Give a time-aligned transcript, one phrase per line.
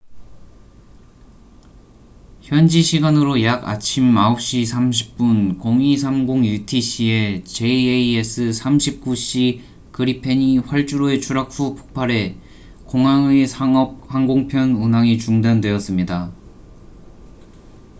[2.41, 4.63] 현지 시간으로 약 아침 9시
[5.59, 9.61] 30분0230 utc에 jas 39c
[9.91, 12.35] 그리펜이 활주로에 추락 후 폭발해
[12.85, 16.31] 공항의 상업 항공편 운항이 중단되었습니다